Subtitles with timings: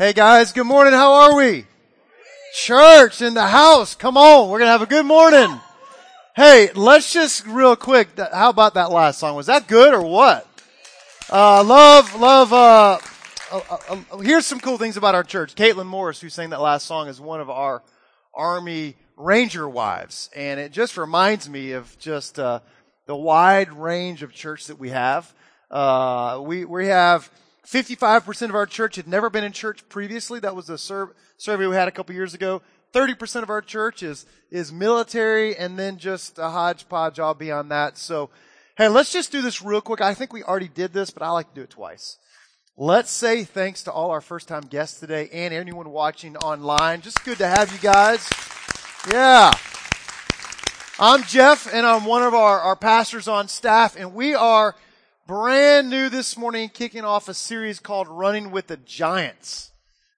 [0.00, 0.94] Hey guys, good morning.
[0.94, 1.66] How are we?
[2.54, 3.94] Church in the house.
[3.94, 4.48] Come on.
[4.48, 5.60] We're going to have a good morning.
[6.34, 8.08] Hey, let's just real quick.
[8.18, 9.36] How about that last song?
[9.36, 10.48] Was that good or what?
[11.28, 12.98] Uh, love, love, uh,
[13.52, 15.54] uh, uh, uh, here's some cool things about our church.
[15.54, 17.82] Caitlin Morris, who sang that last song, is one of our
[18.32, 20.30] Army Ranger wives.
[20.34, 22.60] And it just reminds me of just, uh,
[23.04, 25.30] the wide range of church that we have.
[25.70, 27.30] Uh, we, we have
[27.66, 30.40] 55% of our church had never been in church previously.
[30.40, 32.62] That was a sur- survey we had a couple years ago.
[32.92, 37.98] 30% of our church is, is military and then just a hodgepodge all beyond that.
[37.98, 38.30] So,
[38.76, 40.00] hey, let's just do this real quick.
[40.00, 42.18] I think we already did this, but I like to do it twice.
[42.76, 47.02] Let's say thanks to all our first time guests today and anyone watching online.
[47.02, 48.28] Just good to have you guys.
[49.12, 49.52] Yeah.
[50.98, 54.74] I'm Jeff and I'm one of our, our pastors on staff and we are
[55.30, 59.70] brand new this morning, kicking off a series called Running with the Giants.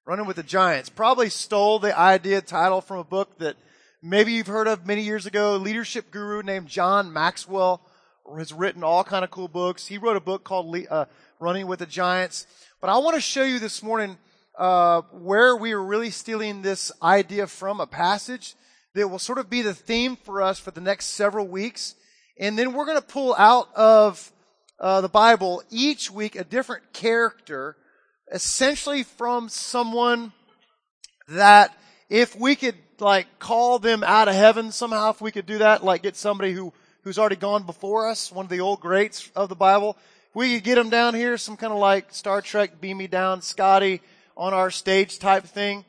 [0.07, 0.89] Running with the Giants.
[0.89, 3.57] Probably stole the idea title from a book that
[4.03, 5.59] maybe you've heard of many years ago.
[5.59, 7.83] Leadership guru named John Maxwell
[8.39, 9.87] has written all kind of cool books.
[9.87, 11.05] He wrote a book called uh,
[11.39, 12.47] Running with the Giants.
[12.81, 14.17] But I want to show you this morning
[14.57, 18.55] uh, where we are really stealing this idea from a passage
[18.95, 21.97] that will sort of be the theme for us for the next several weeks.
[22.41, 24.33] And then we're going to pull out of
[24.83, 27.77] uh, the Bible each week a different character,
[28.33, 30.33] essentially from someone
[31.29, 31.75] that
[32.11, 35.85] if we could like call them out of heaven somehow, if we could do that,
[35.85, 36.73] like get somebody who
[37.05, 39.97] who's already gone before us, one of the old greats of the Bible,
[40.35, 43.41] we could get them down here, some kind of like Star Trek, beam me down,
[43.41, 44.01] Scotty
[44.37, 45.85] on our stage type thing.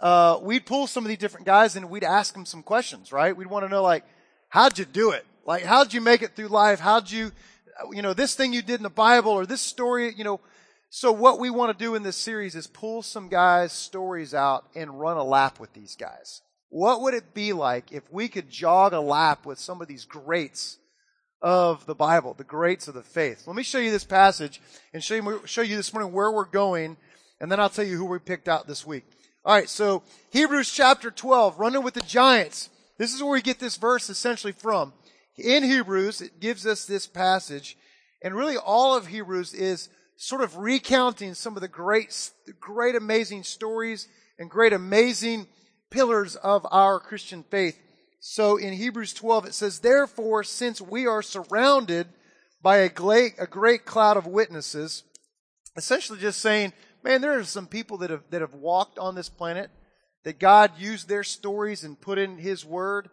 [0.00, 3.36] Uh, we'd pull some of these different guys and we'd ask them some questions, right?
[3.36, 4.04] We'd want to know like,
[4.48, 5.24] how'd you do it?
[5.46, 6.80] Like, how'd you make it through life?
[6.80, 7.32] How'd you,
[7.80, 10.40] Uh, you know, this thing you did in the Bible or this story, you know.
[10.88, 14.64] So what we want to do in this series is pull some guys' stories out
[14.74, 16.42] and run a lap with these guys.
[16.68, 20.04] What would it be like if we could jog a lap with some of these
[20.04, 20.78] greats
[21.42, 23.46] of the Bible, the greats of the faith?
[23.46, 24.60] Let me show you this passage
[24.92, 26.96] and show you, show you this morning where we're going,
[27.40, 29.04] and then I'll tell you who we picked out this week.
[29.44, 32.70] All right, so Hebrews chapter 12, running with the giants.
[32.98, 34.92] This is where we get this verse essentially from
[35.36, 37.76] in Hebrews, it gives us this passage,
[38.22, 43.42] and really all of Hebrews is sort of recounting some of the great, great amazing
[43.42, 44.08] stories
[44.38, 45.46] and great amazing
[45.90, 47.78] pillars of our Christian faith.
[48.20, 52.08] So in Hebrews 12 it says, Therefore, since we are surrounded
[52.62, 55.04] by a great, a great cloud of witnesses,
[55.76, 56.72] essentially just saying,
[57.04, 59.70] man, there are some people that have, that have walked on this planet,
[60.24, 63.10] that God used their stories and put in His Word,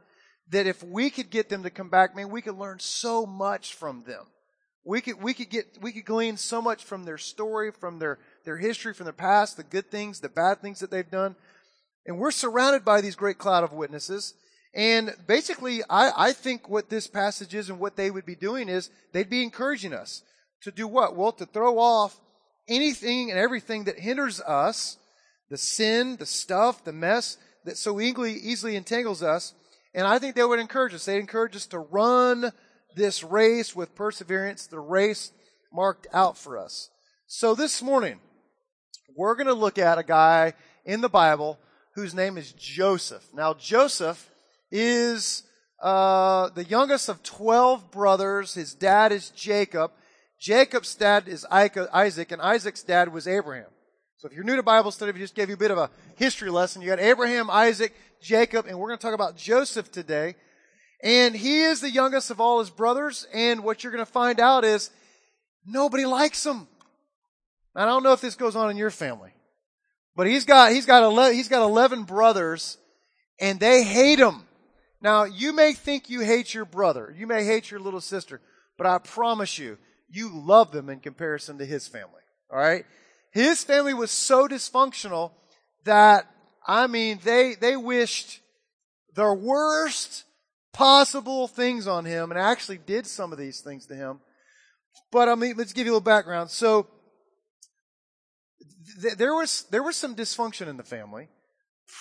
[0.50, 3.74] that if we could get them to come back, man, we could learn so much
[3.74, 4.26] from them.
[4.86, 8.20] We could, we could get, we could glean so much from their story, from their,
[8.44, 11.36] their history, from their past, the good things, the bad things that they've done.
[12.06, 14.34] And we're surrounded by these great cloud of witnesses.
[14.76, 18.68] And basically, I, I think what this passage is and what they would be doing
[18.68, 20.24] is they'd be encouraging us
[20.64, 21.16] to do what?
[21.16, 22.20] Well, to throw off
[22.68, 24.98] anything and everything that hinders us,
[25.50, 29.54] the sin, the stuff, the mess that so easily, easily entangles us,
[29.94, 31.06] and I think they would encourage us.
[31.06, 32.52] They encourage us to run
[32.96, 35.32] this race with perseverance, the race
[35.72, 36.90] marked out for us.
[37.28, 38.20] So this morning,
[39.16, 40.54] we're going to look at a guy
[40.86, 41.60] in the Bible
[41.96, 43.28] whose name is Joseph.
[43.34, 44.30] Now, Joseph
[44.72, 45.44] is
[45.82, 48.54] uh, the youngest of 12 brothers.
[48.54, 49.92] His dad is Jacob.
[50.40, 53.70] Jacob's dad is Isaac, and Isaac's dad was Abraham.
[54.18, 55.90] So if you're new to Bible study, we just gave you a bit of a
[56.16, 56.82] history lesson.
[56.82, 57.94] You got Abraham, Isaac,
[58.24, 60.36] Jacob, and we're going to talk about Joseph today.
[61.04, 63.28] And he is the youngest of all his brothers.
[63.34, 64.90] And what you're going to find out is
[65.66, 66.68] nobody likes him.
[67.76, 69.32] I don't know if this goes on in your family,
[70.16, 72.78] but he's got, he's got 11, he's got 11 brothers
[73.40, 74.44] and they hate him.
[75.02, 77.14] Now, you may think you hate your brother.
[77.18, 78.40] You may hate your little sister,
[78.78, 82.22] but I promise you, you love them in comparison to his family.
[82.52, 82.86] All right?
[83.32, 85.32] His family was so dysfunctional
[85.84, 86.28] that
[86.66, 88.40] I mean, they, they wished
[89.16, 90.24] the worst
[90.72, 94.20] possible things on him and actually did some of these things to him.
[95.12, 96.50] But I mean, let's give you a little background.
[96.50, 96.88] So,
[99.02, 101.28] th- there was, there was some dysfunction in the family.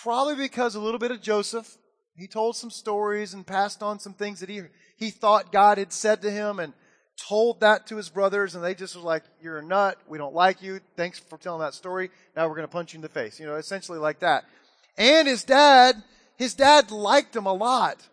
[0.03, 1.77] Probably because a little bit of Joseph.
[2.15, 4.63] He told some stories and passed on some things that he,
[4.97, 6.73] he thought God had said to him and
[7.17, 9.99] told that to his brothers and they just was like, you're a nut.
[10.09, 10.81] We don't like you.
[10.97, 12.11] Thanks for telling that story.
[12.37, 13.39] Now we're going to punch you in the face.
[13.39, 14.45] You know, essentially like that.
[14.97, 16.03] And his dad,
[16.37, 18.09] his dad liked him a lot.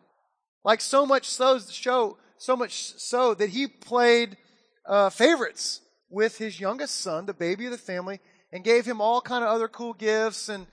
[0.63, 4.37] Like so much so, show, so much so that he played,
[4.85, 8.19] uh, favorites with his youngest son, the baby of the family,
[8.51, 10.65] and gave him all kind of other cool gifts and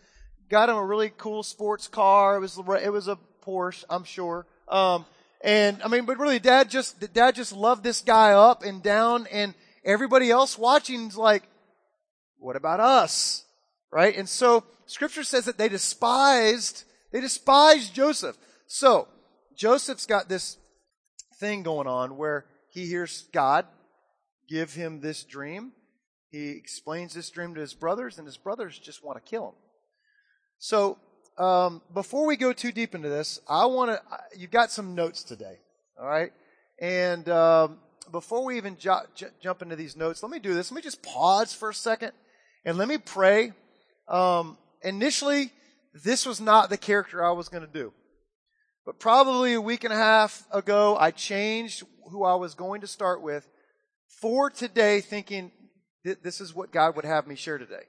[0.48, 2.36] got him a really cool sports car.
[2.36, 4.46] It was it was a Porsche, I'm sure.
[4.68, 5.04] Um,
[5.46, 9.26] and I mean, but really, dad just dad just loved this guy up and down,
[9.30, 9.54] and
[9.84, 11.44] everybody else watching's like,
[12.38, 13.44] what about us?
[13.92, 14.16] Right?
[14.16, 18.36] And so scripture says that they despised, they despised Joseph.
[18.66, 19.06] So
[19.56, 20.58] Joseph's got this
[21.38, 23.66] thing going on where he hears God
[24.48, 25.72] give him this dream.
[26.28, 29.54] He explains this dream to his brothers, and his brothers just want to kill him.
[30.58, 30.98] So,
[31.38, 35.22] um, before we go too deep into this, I want to, you've got some notes
[35.22, 35.58] today,
[36.00, 36.32] all right?
[36.80, 37.78] And um,
[38.10, 40.70] before we even jo- j- jump into these notes, let me do this.
[40.70, 42.12] Let me just pause for a second
[42.64, 43.52] and let me pray.
[44.08, 45.52] Um, initially,
[46.04, 47.92] this was not the character I was going to do.
[48.84, 52.86] But probably a week and a half ago, I changed who I was going to
[52.86, 53.48] start with
[54.20, 55.50] for today, thinking
[56.04, 57.82] that this is what God would have me share today.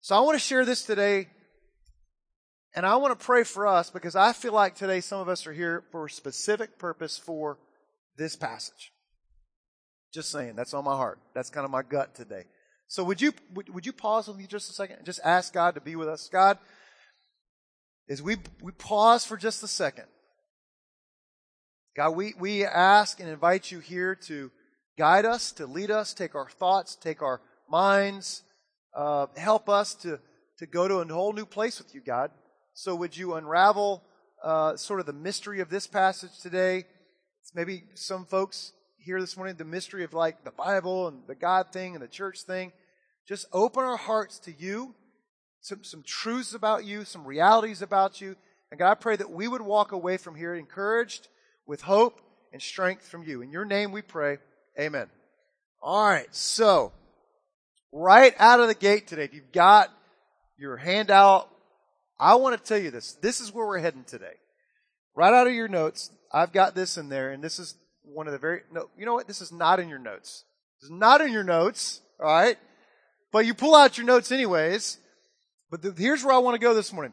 [0.00, 1.28] So I want to share this today,
[2.74, 5.46] and I want to pray for us because I feel like today some of us
[5.46, 7.58] are here for a specific purpose for
[8.16, 8.92] this passage.
[10.12, 11.18] Just saying, that's on my heart.
[11.34, 12.44] That's kind of my gut today.
[12.86, 15.74] So would you would, you pause with me just a second and just ask God
[15.74, 16.28] to be with us?
[16.30, 16.58] God,
[18.08, 20.04] as we we pause for just a second.
[21.96, 24.50] God, we, we ask and invite you here to
[24.98, 27.40] guide us, to lead us, take our thoughts, take our
[27.70, 28.42] minds,
[28.96, 30.18] uh, help us to,
[30.58, 32.32] to go to a whole new place with you, God.
[32.74, 34.02] So would you unravel
[34.42, 36.84] uh, sort of the mystery of this passage today?
[37.54, 41.72] Maybe some folks here this morning, the mystery of like the Bible and the God
[41.72, 42.72] thing and the church thing.
[43.28, 44.96] Just open our hearts to you,
[45.60, 48.34] some, some truths about you, some realities about you.
[48.72, 51.28] And God, I pray that we would walk away from here encouraged
[51.66, 52.20] with hope
[52.52, 53.40] and strength from you.
[53.40, 54.38] In your name we pray.
[54.78, 55.06] Amen.
[55.80, 56.34] All right.
[56.34, 56.92] So,
[57.92, 59.90] right out of the gate today, if you've got
[60.58, 61.48] your handout,
[62.18, 63.14] I want to tell you this.
[63.20, 64.34] This is where we're heading today.
[65.14, 68.32] Right out of your notes, I've got this in there, and this is one of
[68.32, 69.26] the very, no, you know what?
[69.26, 70.44] This is not in your notes.
[70.82, 72.56] Is not in your notes, all right?
[73.32, 74.98] But you pull out your notes anyways.
[75.70, 77.12] But the, here's where I want to go this morning.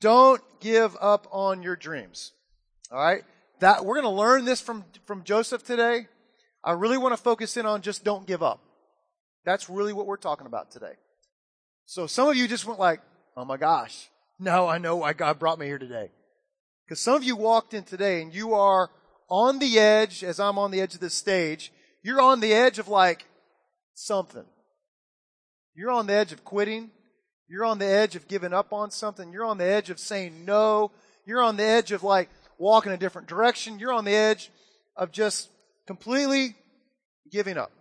[0.00, 2.32] Don't give up on your dreams,
[2.90, 3.22] all right?
[3.60, 6.08] that we're going to learn this from, from Joseph today.
[6.62, 8.60] I really want to focus in on just don't give up.
[9.44, 10.94] That's really what we're talking about today.
[11.86, 13.00] So some of you just went like,
[13.36, 16.10] oh my gosh, now I know why God brought me here today.
[16.84, 18.90] Because some of you walked in today and you are
[19.28, 21.72] on the edge, as I'm on the edge of this stage,
[22.02, 23.26] you're on the edge of like
[23.94, 24.44] something.
[25.74, 26.90] You're on the edge of quitting.
[27.48, 29.32] You're on the edge of giving up on something.
[29.32, 30.92] You're on the edge of saying no.
[31.26, 32.28] You're on the edge of like,
[32.58, 33.78] walking a different direction.
[33.78, 34.50] You're on the edge
[34.96, 35.50] of just
[35.86, 36.56] completely
[37.30, 37.72] giving up.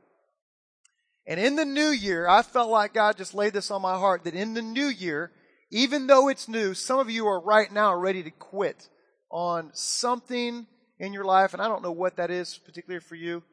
[1.28, 4.24] And in the new year, I felt like God just laid this on my heart
[4.26, 5.32] that in the new year,
[5.72, 8.90] even though it's new, some of you are right now ready to quit
[9.30, 10.68] on something
[11.00, 13.44] in your life, and I don't know what that is particularly for you.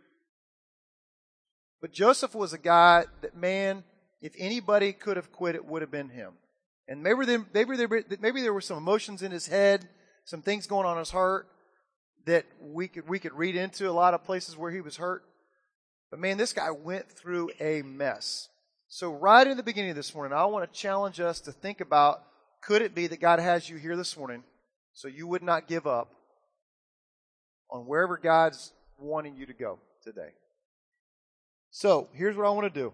[1.81, 3.83] But Joseph was a guy that, man,
[4.21, 6.35] if anybody could have quit, it would have been him.
[6.87, 7.89] And maybe there, maybe there,
[8.21, 9.89] maybe there were some emotions in his head
[10.25, 11.49] some things going on in his heart
[12.27, 15.25] that we could we could read into a lot of places where he was hurt.
[16.11, 18.49] But man, this guy went through a mess.
[18.95, 21.81] So right in the beginning of this morning, I want to challenge us to think
[21.81, 22.23] about
[22.61, 24.45] could it be that God has you here this morning
[24.93, 26.11] so you would not give up
[27.71, 30.29] on wherever God's wanting you to go today.
[31.71, 32.93] So here's what I want to do.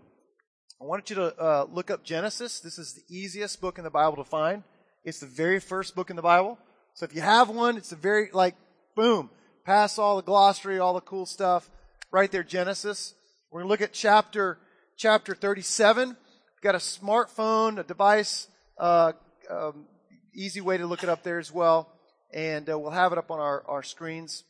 [0.80, 2.60] I want you to uh, look up Genesis.
[2.60, 4.62] This is the easiest book in the Bible to find.
[5.02, 6.60] It's the very first book in the Bible.
[6.94, 8.54] So if you have one, it's a very, like,
[8.94, 9.30] boom,
[9.64, 11.68] pass all the glossary, all the cool stuff,
[12.12, 13.14] right there, Genesis.
[13.50, 14.58] We're going to look at chapter,
[14.98, 16.08] chapter 37.
[16.08, 16.16] We've
[16.60, 19.12] got a smartphone, a device, uh,
[19.48, 19.86] um,
[20.34, 21.90] easy way to look it up there as well.
[22.34, 24.42] And uh, we'll have it up on our, our screens.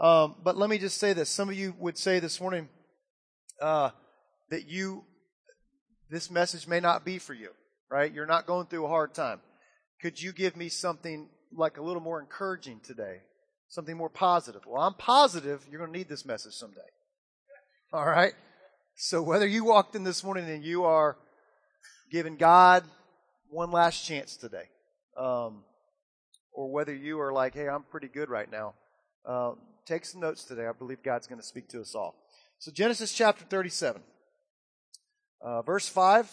[0.00, 1.28] Um, but let me just say this.
[1.28, 2.70] Some of you would say this morning
[3.60, 3.90] uh,
[4.48, 5.04] that you,
[6.08, 7.50] this message may not be for you,
[7.90, 8.12] right?
[8.12, 9.40] You're not going through a hard time.
[10.00, 13.18] Could you give me something like a little more encouraging today,
[13.68, 14.62] something more positive.
[14.66, 16.80] Well, I'm positive you're going to need this message someday.
[17.92, 18.32] All right?
[18.96, 21.16] So whether you walked in this morning and you are
[22.10, 22.84] giving God
[23.48, 24.68] one last chance today,
[25.16, 25.64] um,
[26.52, 28.74] or whether you are like, hey, I'm pretty good right now,
[29.24, 29.52] uh,
[29.86, 30.66] take some notes today.
[30.66, 32.14] I believe God's going to speak to us all.
[32.58, 34.02] So Genesis chapter 37,
[35.40, 36.30] uh, verse 5.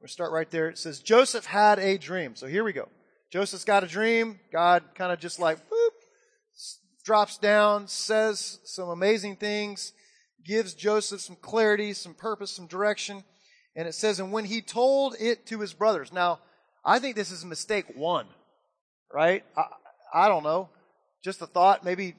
[0.00, 0.68] We'll start right there.
[0.68, 2.34] It says, Joseph had a dream.
[2.34, 2.88] So here we go.
[3.30, 4.40] Joseph's got a dream.
[4.50, 5.92] God kind of just like, whoop,
[7.04, 9.92] drops down, says some amazing things,
[10.44, 13.24] gives Joseph some clarity, some purpose, some direction.
[13.76, 16.12] And it says, and when he told it to his brothers.
[16.12, 16.40] Now,
[16.84, 18.26] I think this is mistake one,
[19.12, 19.44] right?
[19.56, 19.64] I,
[20.12, 20.70] I don't know.
[21.22, 21.84] Just a thought.
[21.84, 22.14] Maybe,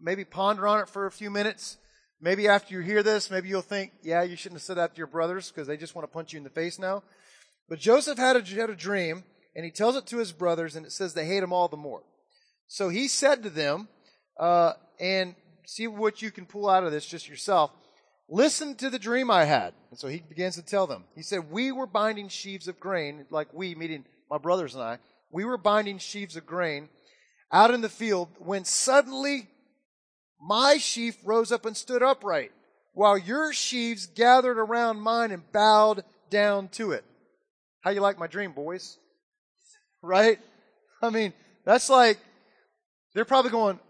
[0.00, 1.76] maybe ponder on it for a few minutes.
[2.20, 4.98] Maybe after you hear this, maybe you'll think, yeah, you shouldn't have said that to
[4.98, 7.02] your brothers because they just want to punch you in the face now.
[7.68, 10.86] But Joseph had a, had a dream and he tells it to his brothers and
[10.86, 12.02] it says they hate him all the more.
[12.68, 13.88] So he said to them,
[14.38, 15.34] uh, and
[15.66, 17.70] see what you can pull out of this just yourself.
[18.28, 19.74] Listen to the dream I had.
[19.90, 21.04] And so he begins to tell them.
[21.14, 24.98] He said, We were binding sheaves of grain, like we, meaning my brothers and I,
[25.30, 26.88] we were binding sheaves of grain
[27.52, 29.48] out in the field when suddenly
[30.40, 32.52] my sheaf rose up and stood upright,
[32.92, 37.04] while your sheaves gathered around mine and bowed down to it.
[37.80, 38.98] How you like my dream, boys?
[40.02, 40.38] Right?
[41.02, 41.32] I mean,
[41.64, 42.18] that's like,
[43.12, 43.80] they're probably going,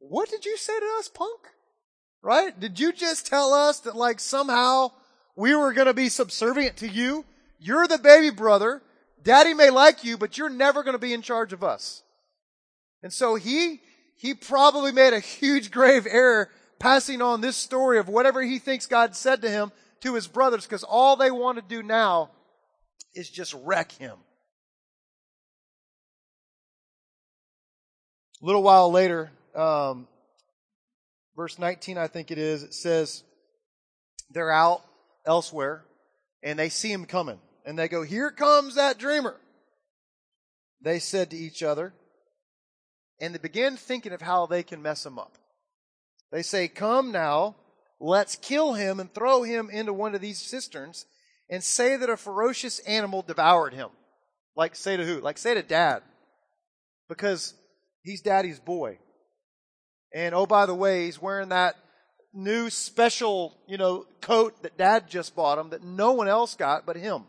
[0.00, 1.40] what did you say to us, punk?
[2.22, 2.58] Right?
[2.58, 4.90] Did you just tell us that like somehow
[5.36, 7.24] we were going to be subservient to you?
[7.58, 8.82] You're the baby brother.
[9.22, 12.02] Daddy may like you, but you're never going to be in charge of us.
[13.02, 13.80] And so he,
[14.16, 18.86] he probably made a huge grave error passing on this story of whatever he thinks
[18.86, 22.30] God said to him to his brothers because all they want to do now
[23.14, 24.16] is just wreck him.
[28.42, 30.08] A little while later, um,
[31.36, 33.22] verse 19, I think it is, it says,
[34.30, 34.82] they're out
[35.26, 35.84] elsewhere
[36.42, 37.38] and they see him coming.
[37.64, 39.36] And they go, Here comes that dreamer.
[40.82, 41.92] They said to each other,
[43.20, 45.36] and they begin thinking of how they can mess him up.
[46.32, 47.56] They say, Come now,
[48.00, 51.04] let's kill him and throw him into one of these cisterns
[51.50, 53.90] and say that a ferocious animal devoured him.
[54.56, 55.20] Like, say to who?
[55.20, 56.02] Like, say to dad.
[57.08, 57.54] Because
[58.02, 58.98] he's daddy's boy.
[60.12, 61.76] And oh, by the way, he's wearing that
[62.32, 66.86] new special, you know, coat that dad just bought him that no one else got
[66.86, 67.24] but him.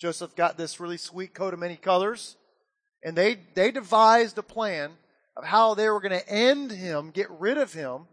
[0.00, 2.36] Joseph got this really sweet coat of many colors.
[3.02, 4.92] And they, they devised a plan
[5.36, 8.06] of how they were going to end him, get rid of him,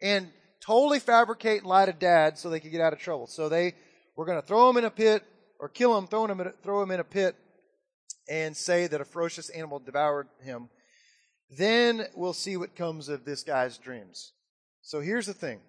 [0.00, 0.30] and
[0.64, 3.26] totally fabricate and lie to dad so they could get out of trouble.
[3.26, 3.74] So they
[4.16, 5.22] were going to throw him in a pit
[5.58, 7.36] or kill him, throw him, in a, throw him in a pit,
[8.28, 10.68] and say that a ferocious animal devoured him.
[11.56, 14.32] Then we'll see what comes of this guy's dreams.
[14.80, 15.60] So here's the thing.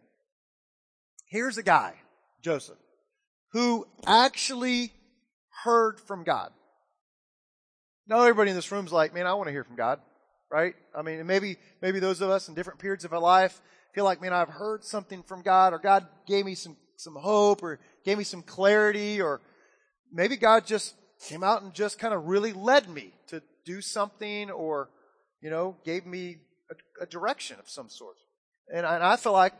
[1.30, 1.96] Here's a guy,
[2.42, 2.78] Joseph,
[3.52, 4.94] who actually
[5.64, 6.52] heard from God.
[8.08, 10.00] Now everybody in this room's like, man, I want to hear from God,
[10.52, 10.76] right?
[10.96, 13.62] I mean, maybe, maybe those of us in different periods of our life
[13.94, 17.64] feel like, man, I've heard something from God or God gave me some, some hope
[17.64, 19.42] or gave me some clarity or
[20.12, 20.96] maybe God just
[21.28, 24.90] came out and just kind of really led me to do something or
[25.44, 26.38] you know, gave me
[26.72, 28.16] a, a direction of some sort.
[28.74, 29.54] And I, and I feel like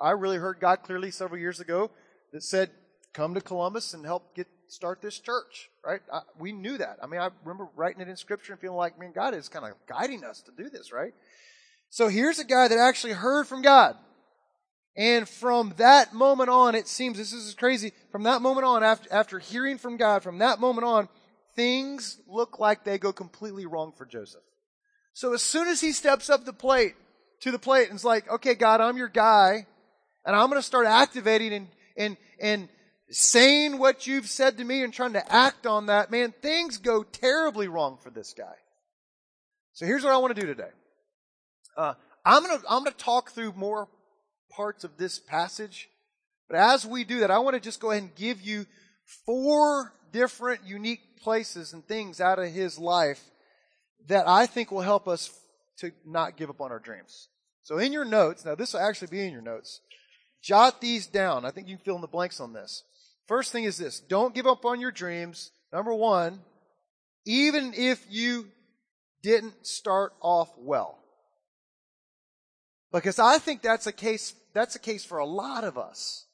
[0.00, 1.90] I really heard God clearly several years ago
[2.32, 2.70] that said,
[3.12, 6.00] come to Columbus and help get start this church, right?
[6.10, 6.96] I, we knew that.
[7.02, 9.66] I mean, I remember writing it in scripture and feeling like, man, God is kind
[9.66, 11.12] of guiding us to do this, right?
[11.90, 13.96] So here's a guy that actually heard from God.
[14.96, 19.12] And from that moment on, it seems, this is crazy, from that moment on, after,
[19.12, 21.08] after hearing from God, from that moment on,
[21.54, 24.42] things look like they go completely wrong for Joseph.
[25.14, 26.94] So as soon as he steps up the plate,
[27.42, 29.66] to the plate and is like, okay, God, I'm your guy,
[30.24, 32.68] and I'm going to start activating and, and, and
[33.10, 37.02] saying what you've said to me and trying to act on that, man, things go
[37.02, 38.54] terribly wrong for this guy.
[39.72, 40.70] So here's what I want to do today.
[41.76, 43.88] Uh, I'm going to, I'm going to talk through more
[44.50, 45.88] parts of this passage.
[46.48, 48.66] But as we do that, I want to just go ahead and give you
[49.26, 53.31] four different unique places and things out of his life
[54.08, 55.30] that I think will help us
[55.78, 57.28] to not give up on our dreams.
[57.62, 59.80] So in your notes, now this will actually be in your notes,
[60.42, 61.44] jot these down.
[61.44, 62.84] I think you can fill in the blanks on this.
[63.26, 65.50] First thing is this don't give up on your dreams.
[65.72, 66.40] Number one,
[67.24, 68.46] even if you
[69.22, 70.98] didn't start off well.
[72.92, 76.26] Because I think that's a case, that's a case for a lot of us.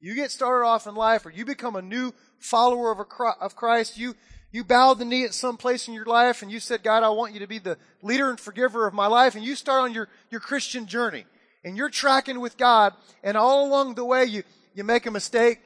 [0.00, 4.14] You get started off in life or you become a new follower of Christ, you,
[4.52, 7.08] you bowed the knee at some place in your life and you said, God, I
[7.08, 9.34] want you to be the leader and forgiver of my life.
[9.34, 11.24] And you start on your, your Christian journey
[11.64, 12.92] and you're tracking with God.
[13.22, 14.42] And all along the way, you,
[14.74, 15.60] you make a mistake.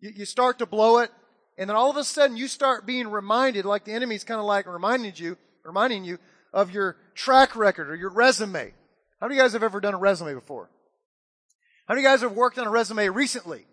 [0.00, 1.12] You, you start to blow it.
[1.56, 4.46] And then all of a sudden you start being reminded, like the enemy's kind of
[4.46, 6.18] like reminding you, reminding you
[6.52, 8.74] of your track record or your resume.
[9.20, 10.70] How many of you guys have ever done a resume before?
[11.86, 13.64] How many of you guys have worked on a resume recently?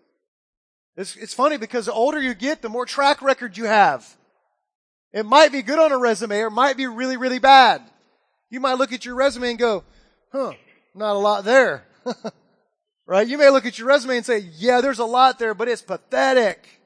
[0.96, 4.16] It's, it's funny because the older you get, the more track record you have.
[5.12, 7.82] It might be good on a resume or it might be really, really bad.
[8.50, 9.84] You might look at your resume and go,
[10.32, 10.52] huh,
[10.94, 11.86] not a lot there.
[13.06, 13.28] Right?
[13.28, 15.82] You may look at your resume and say, yeah, there's a lot there, but it's
[15.82, 16.80] pathetic.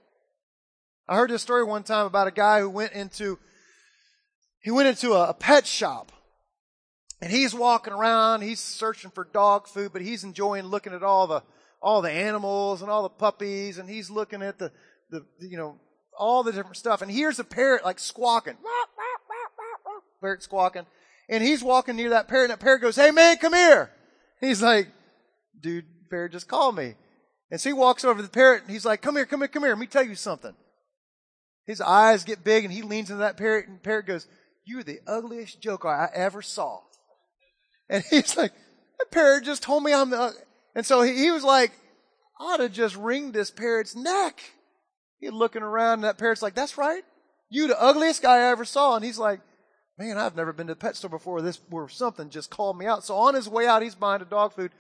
[1.09, 3.39] I heard this story one time about a guy who went into,
[4.61, 6.13] he went into a, a pet shop
[7.23, 11.27] and he's walking around, he's searching for dog food, but he's enjoying looking at all
[11.27, 11.43] the,
[11.81, 14.71] all the animals and all the puppies and he's looking at the,
[15.09, 15.81] the, you know,
[16.21, 17.03] all the different stuff.
[17.03, 18.55] And here's a parrot like squawking.
[20.21, 20.87] Parrot squawking.
[21.29, 23.91] And he's walking near that parrot and that parrot goes, Hey man, come here.
[24.41, 24.89] He's like,
[25.61, 26.95] dude, parrot just called me.
[27.51, 29.49] And so he walks over to the parrot and he's like, come here, come here,
[29.49, 29.73] come here.
[29.73, 30.55] Let me tell you something.
[31.67, 34.27] His eyes get big and he leans into that parrot and parrot goes,
[34.65, 36.81] you're the ugliest joker I ever saw.
[37.89, 38.53] And he's like,
[38.99, 40.33] that parrot just told me I'm the,
[40.75, 41.73] and so he, he was like,
[42.39, 44.41] I ought to just wring this parrot's neck.
[45.21, 47.03] He's looking around and that parrot's like, that's right.
[47.49, 48.97] You the ugliest guy I ever saw.
[48.97, 49.41] And he's like,
[49.99, 52.87] man, I've never been to the pet store before this, where something just called me
[52.87, 53.05] out.
[53.05, 54.73] So on his way out, he's buying a dog food.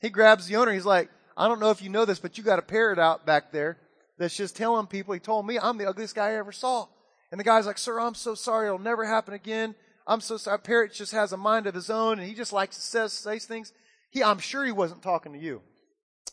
[0.00, 0.72] He grabs the owner.
[0.72, 3.26] He's like, I don't know if you know this, but you got a parrot out
[3.26, 3.78] back there
[4.18, 6.86] that's just telling people, he told me I'm the ugliest guy I ever saw.
[7.30, 8.66] And the guy's like, sir, I'm so sorry.
[8.66, 9.74] It'll never happen again.
[10.06, 10.58] I'm so sorry.
[10.58, 13.38] Parrot just has a mind of his own and he just likes to say, say
[13.38, 13.72] things.
[14.10, 15.62] He, I'm sure he wasn't talking to you.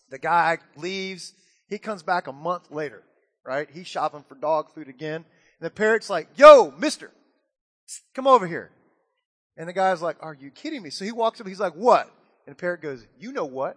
[0.09, 1.33] The guy leaves.
[1.69, 3.03] He comes back a month later,
[3.49, 3.67] right?
[3.73, 5.25] He's shopping for dog food again.
[5.59, 7.09] And the parrot's like, yo, mister,
[8.13, 8.69] come over here.
[9.57, 10.91] And the guy's like, are you kidding me?
[10.91, 11.47] So he walks up.
[11.47, 12.03] He's like, what?
[12.45, 13.75] And the parrot goes, you know what?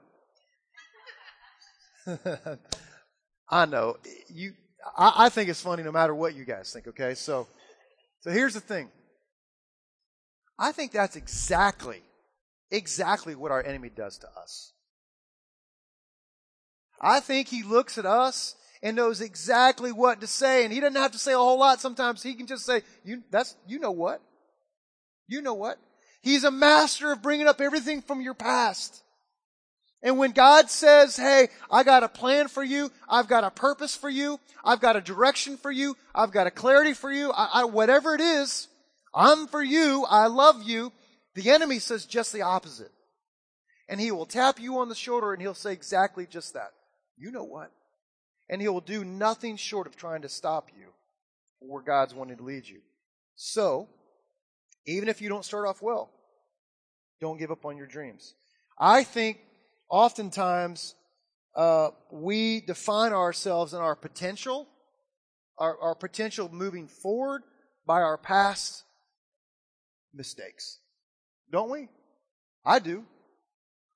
[3.49, 3.97] I know.
[4.29, 4.52] You,
[4.95, 7.14] I, I think it's funny no matter what you guys think, okay?
[7.14, 7.49] So,
[8.21, 8.91] so here's the thing.
[10.59, 12.02] I think that's exactly,
[12.71, 14.75] exactly what our enemy does to us.
[17.00, 21.00] I think he looks at us and knows exactly what to say, and he doesn't
[21.00, 21.80] have to say a whole lot.
[21.80, 24.20] Sometimes he can just say, "You, that's, you know what?
[25.28, 25.78] You know what?"
[26.22, 29.02] He's a master of bringing up everything from your past.
[30.02, 32.90] And when God says, Hey, I got a plan for you.
[33.08, 34.40] I've got a purpose for you.
[34.64, 35.96] I've got a direction for you.
[36.14, 37.30] I've got a clarity for you.
[37.32, 38.68] I, I, whatever it is,
[39.14, 40.04] I'm for you.
[40.08, 40.92] I love you.
[41.34, 42.90] The enemy says just the opposite.
[43.88, 46.73] And he will tap you on the shoulder and he'll say exactly just that.
[47.16, 47.71] You know what?
[48.49, 50.89] And he will do nothing short of trying to stop you
[51.61, 52.81] where God's wanting to lead you.
[53.35, 53.89] So,
[54.87, 56.11] even if you don't start off well,
[57.21, 58.35] don't give up on your dreams.
[58.78, 59.39] I think
[59.89, 60.95] oftentimes
[61.55, 64.67] uh, we define ourselves and our potential,
[65.59, 67.43] our, our potential moving forward
[67.87, 68.85] by our past
[70.15, 70.78] mistakes.
[71.50, 71.89] Don't we?
[72.65, 73.05] I do.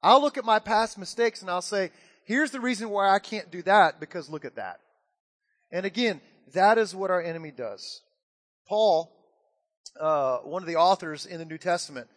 [0.03, 1.91] I'll look at my past mistakes and I'll say,
[2.27, 4.81] here's the reason why I can't do that because look at that.
[5.73, 6.21] And again,
[6.53, 8.03] that is what our enemy does.
[8.69, 9.13] Paul,
[9.99, 12.09] uh, one of the authors in the New Testament,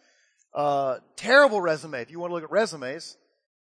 [0.54, 2.02] uh, terrible resume.
[2.02, 3.16] If you want to look at resumes,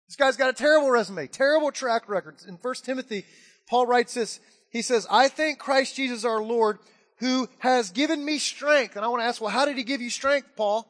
[0.07, 2.37] this guy's got a terrible resume, terrible track record.
[2.47, 3.25] In 1 Timothy,
[3.69, 4.39] Paul writes this.
[4.69, 6.79] He says, I thank Christ Jesus our Lord
[7.19, 8.95] who has given me strength.
[8.95, 10.87] And I want to ask, well, how did he give you strength, Paul?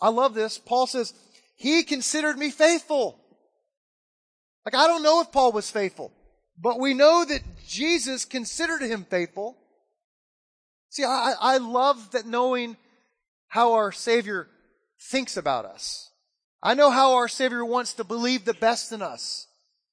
[0.00, 0.58] I love this.
[0.58, 1.14] Paul says,
[1.56, 3.19] he considered me faithful.
[4.64, 6.12] Like, I don't know if Paul was faithful,
[6.58, 9.56] but we know that Jesus considered him faithful.
[10.90, 12.76] See, I, I love that knowing
[13.48, 14.48] how our Savior
[15.10, 16.10] thinks about us.
[16.62, 19.46] I know how our Savior wants to believe the best in us.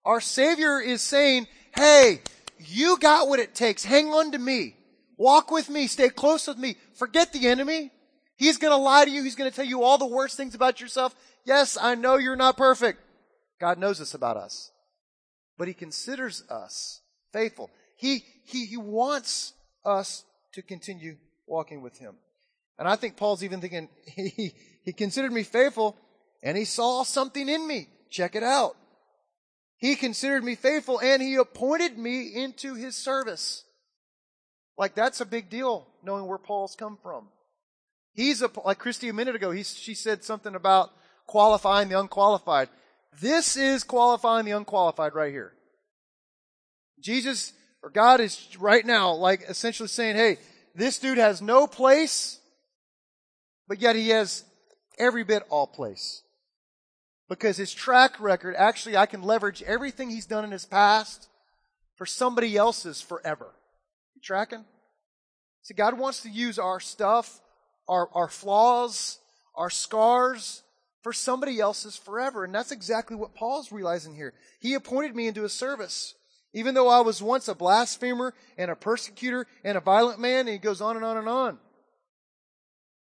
[0.04, 2.22] Our Savior is saying, hey,
[2.60, 3.86] you got what it takes.
[3.86, 4.76] Hang on to me.
[5.18, 5.88] Walk with me.
[5.88, 6.76] Stay close with me.
[6.94, 7.92] Forget the enemy.
[8.36, 9.24] He's going to lie to you.
[9.24, 11.16] He's going to tell you all the worst things about yourself.
[11.46, 13.02] Yes, I know you're not perfect.
[13.60, 14.72] God knows this about us.
[15.58, 17.02] But He considers us
[17.34, 17.70] faithful.
[17.96, 19.54] He, He, He wants
[19.86, 22.16] us to continue walking with Him.
[22.80, 24.54] And I think Paul's even thinking, He,
[24.88, 25.98] he considered me faithful
[26.42, 27.90] and he saw something in me.
[28.10, 28.78] Check it out.
[29.76, 33.66] He considered me faithful and he appointed me into his service.
[34.78, 37.28] Like that's a big deal, knowing where Paul's come from.
[38.14, 40.92] He's a, like Christy a minute ago, he, she said something about
[41.26, 42.70] qualifying the unqualified.
[43.22, 45.54] This is qualifying the unqualified right here.
[47.00, 50.38] Jesus or God is right now like essentially saying, hey,
[50.76, 52.40] this dude has no place,
[53.68, 54.44] but yet he has
[55.00, 56.24] every bit all place
[57.30, 61.28] because his track record, actually, I can leverage everything he's done in his past
[61.96, 63.54] for somebody else's forever.
[64.16, 64.66] You tracking?
[65.64, 67.40] See, God wants to use our stuff,
[67.88, 69.20] our, our flaws,
[69.56, 70.64] our scars
[71.08, 72.44] for somebody else's forever.
[72.44, 74.34] And that's exactly what Paul's realizing here.
[74.60, 76.16] He appointed me into a service.
[76.54, 80.50] Even though I was once a blasphemer and a persecutor and a violent man, and
[80.50, 81.60] he goes on and on and on.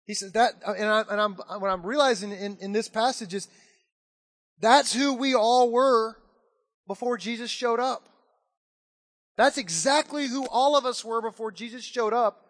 [0.06, 3.50] He says that, and, I, and I'm, what I'm realizing in, in this passage is
[4.62, 6.16] that's who we all were
[6.88, 8.08] before Jesus showed up.
[9.36, 12.46] That's exactly who all of us were before Jesus showed up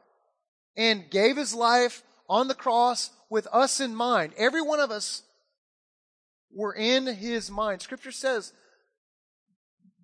[0.77, 4.33] and gave his life on the cross with us in mind.
[4.37, 5.23] Every one of us
[6.53, 7.81] were in his mind.
[7.81, 8.53] Scripture says,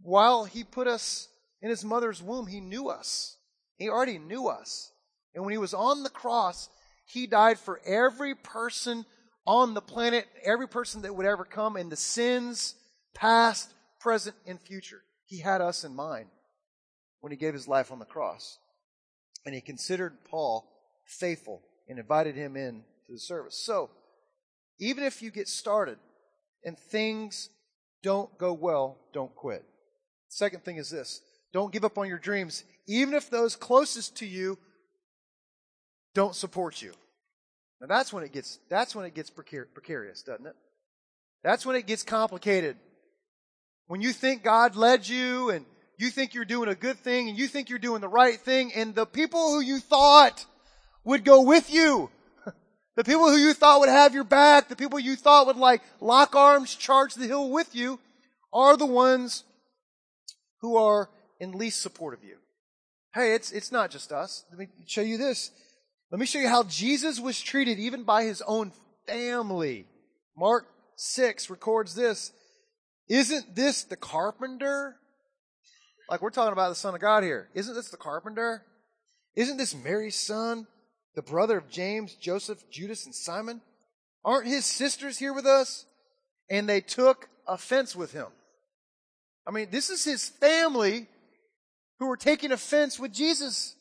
[0.01, 1.27] while he put us
[1.61, 3.37] in his mother's womb, he knew us.
[3.77, 4.91] He already knew us.
[5.33, 6.69] And when he was on the cross,
[7.07, 9.05] he died for every person
[9.47, 12.75] on the planet, every person that would ever come, and the sins,
[13.13, 15.01] past, present, and future.
[15.25, 16.27] He had us in mind
[17.21, 18.59] when he gave his life on the cross.
[19.45, 20.67] And he considered Paul
[21.05, 23.57] faithful and invited him in to the service.
[23.57, 23.89] So,
[24.79, 25.97] even if you get started
[26.65, 27.49] and things
[28.03, 29.63] don't go well, don't quit.
[30.27, 31.21] Second thing is this
[31.53, 34.57] don't give up on your dreams, even if those closest to you
[36.13, 36.91] don't support you.
[37.79, 40.55] Now that's when it gets that's when it gets precarious, doesn't it?
[41.43, 42.77] That's when it gets complicated.
[43.87, 45.65] When you think God led you and
[45.97, 48.73] you think you're doing a good thing and you think you're doing the right thing
[48.73, 50.45] and the people who you thought
[51.03, 52.09] would go with you,
[52.95, 55.81] the people who you thought would have your back, the people you thought would like
[55.99, 57.99] lock arms, charge the hill with you,
[58.53, 59.43] are the ones
[60.61, 62.37] who are in least support of you.
[63.13, 64.45] Hey, it's, it's not just us.
[64.49, 65.51] Let me show you this.
[66.11, 68.71] Let me show you how Jesus was treated even by his own
[69.07, 69.85] family.
[70.37, 70.65] Mark
[70.97, 72.31] 6 records this.
[73.09, 74.97] Isn't this the carpenter?
[76.09, 77.49] Like we're talking about the Son of God here.
[77.53, 78.63] Isn't this the carpenter?
[79.35, 80.67] Isn't this Mary's son,
[81.15, 83.61] the brother of James, Joseph, Judas, and Simon?
[84.23, 85.85] Aren't his sisters here with us?
[86.49, 88.27] And they took offense with him.
[89.47, 91.07] I mean, this is his family
[91.99, 93.75] who are taking offense with Jesus.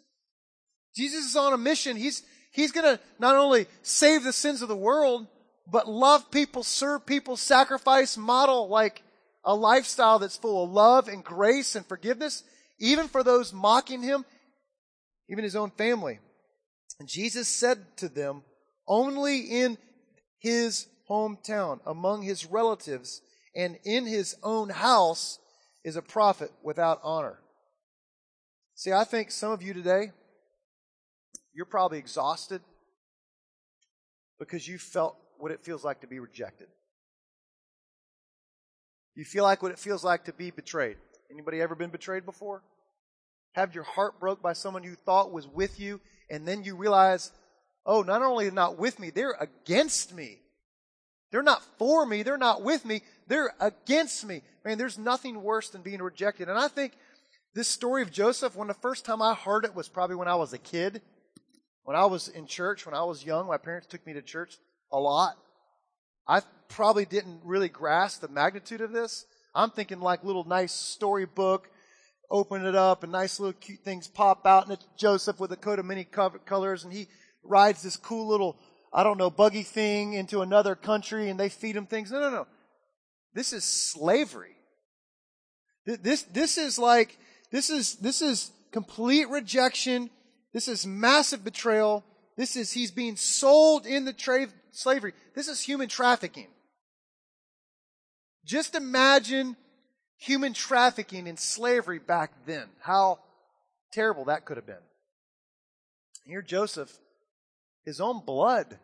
[0.94, 1.96] Jesus is on a mission.
[1.96, 5.26] He's, he's gonna not only save the sins of the world,
[5.70, 9.02] but love people, serve people, sacrifice, model like
[9.44, 12.42] a lifestyle that's full of love and grace and forgiveness,
[12.78, 14.24] even for those mocking him,
[15.28, 16.18] even his own family.
[17.00, 18.42] And Jesus said to them,
[18.86, 19.78] only in
[20.38, 23.22] his hometown, among his relatives,
[23.56, 25.38] and in his own house
[25.84, 27.38] is a prophet without honor.
[28.74, 30.12] See, I think some of you today,
[31.52, 32.60] you're probably exhausted
[34.38, 36.66] because you felt what it feels like to be rejected.
[39.14, 40.96] You feel like what it feels like to be betrayed.
[41.30, 42.62] Anybody ever been betrayed before?
[43.52, 47.32] Have your heart broke by someone you thought was with you, and then you realize,
[47.86, 50.38] oh, not only not with me, they're against me.
[51.30, 54.42] They're not for me, they're not with me, they're against me.
[54.64, 56.48] Man, there's nothing worse than being rejected.
[56.48, 56.92] And I think
[57.54, 60.36] this story of Joseph, when the first time I heard it was probably when I
[60.36, 61.02] was a kid.
[61.84, 64.56] When I was in church, when I was young, my parents took me to church
[64.90, 65.36] a lot.
[66.26, 69.26] I probably didn't really grasp the magnitude of this.
[69.54, 71.68] I'm thinking like little nice storybook,
[72.30, 75.56] open it up and nice little cute things pop out and it's Joseph with a
[75.56, 77.08] coat of many colors and he
[77.42, 78.56] rides this cool little,
[78.92, 82.10] I don't know, buggy thing into another country and they feed him things.
[82.10, 82.46] No, no, no.
[83.34, 84.56] This is slavery.
[85.86, 87.18] This, this is like,
[87.50, 90.10] this is, this is complete rejection.
[90.52, 92.04] This is massive betrayal.
[92.36, 95.12] This is, he's being sold in the trade, slavery.
[95.34, 96.48] This is human trafficking.
[98.44, 99.56] Just imagine
[100.18, 102.66] human trafficking and slavery back then.
[102.80, 103.20] How
[103.92, 104.76] terrible that could have been.
[106.24, 106.92] Here, Joseph,
[107.84, 108.78] his own blood,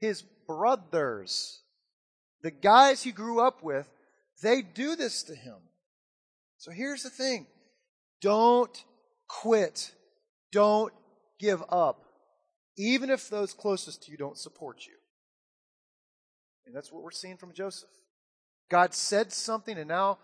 [0.00, 1.60] his brothers,
[2.42, 3.88] the guys he grew up with,
[4.42, 5.56] they do this to him.
[6.58, 7.46] So here's the thing
[8.20, 8.84] don't
[9.28, 9.92] quit,
[10.50, 10.92] don't
[11.38, 12.04] give up
[12.76, 14.94] even if those closest to you don't support you.
[16.66, 17.90] And that's what we're seeing from Joseph.
[18.74, 20.18] God said something, and now,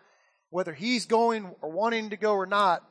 [0.49, 2.83] whether he's going or wanting to go or not,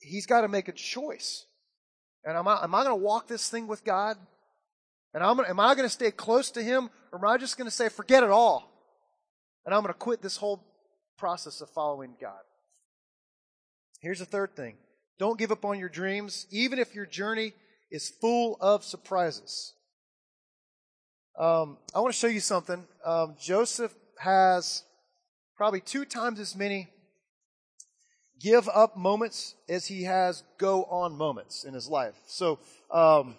[0.00, 1.46] he's got to make a choice.
[2.24, 4.16] And am I, am I going to walk this thing with God?
[5.14, 7.70] And I'm am I going to stay close to Him, or am I just going
[7.70, 8.68] to say, forget it all?
[9.64, 10.64] And I'm going to quit this whole
[11.16, 12.42] process of following God.
[14.00, 14.74] Here's the third thing
[15.16, 17.52] don't give up on your dreams, even if your journey
[17.88, 19.74] is full of surprises.
[21.38, 22.84] Um, I want to show you something.
[23.04, 24.84] Um, Joseph has
[25.56, 26.88] probably two times as many
[28.40, 32.14] give up moments as he has go on moments in his life.
[32.26, 32.58] So,
[32.90, 33.36] um,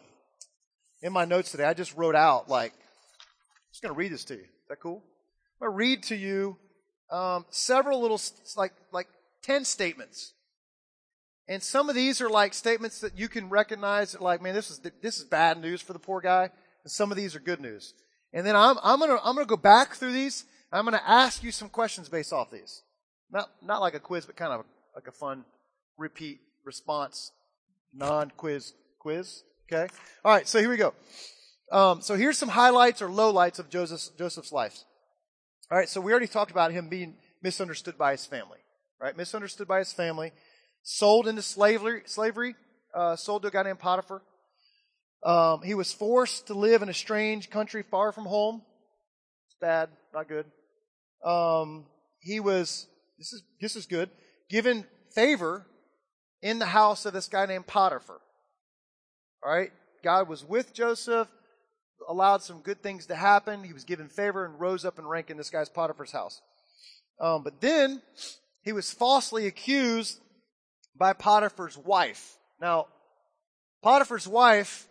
[1.02, 4.26] in my notes today, I just wrote out like, I'm just going to read this
[4.26, 4.42] to you.
[4.42, 5.04] Is that cool?
[5.62, 6.58] I'm going to read to you
[7.12, 8.20] um, several little
[8.58, 9.08] like like
[9.44, 10.34] ten statements
[11.48, 14.72] and some of these are like statements that you can recognize that like, man, this
[14.72, 16.50] is, this is bad news for the poor guy.
[16.84, 17.94] And some of these are good news.
[18.34, 20.46] And then I'm, I'm gonna, I'm gonna go back through these.
[20.76, 22.82] I'm going to ask you some questions based off these.
[23.32, 25.46] Not, not like a quiz, but kind of like a fun
[25.98, 27.32] repeat response,
[27.94, 29.44] non-quiz quiz.
[29.72, 29.88] Okay?
[30.24, 30.94] All right, so here we go.
[31.72, 34.78] Um, so here's some highlights or lowlights of Joseph's, Joseph's life.
[35.72, 38.60] All right, so we already talked about him being misunderstood by his family,
[39.02, 39.18] right?
[39.18, 40.32] Misunderstood by his family,
[40.84, 42.56] sold into slavery, slavery,
[42.94, 44.22] uh, sold to a guy named Potiphar.
[45.24, 48.62] Um, he was forced to live in a strange country far from home.
[49.48, 50.46] It's bad, not good.
[51.26, 51.86] Um,
[52.20, 54.10] he was this is this is good.
[54.50, 55.66] Given favor
[56.42, 58.22] in the house of this guy named Potiphar.
[59.44, 59.72] All right,
[60.04, 61.28] God was with Joseph,
[62.08, 63.64] allowed some good things to happen.
[63.64, 66.42] He was given favor and rose up in rank in this guy's Potiphar's house.
[67.20, 68.02] Um, but then
[68.64, 70.20] he was falsely accused
[70.96, 72.38] by Potiphar's wife.
[72.60, 72.88] Now,
[73.82, 74.88] Potiphar's wife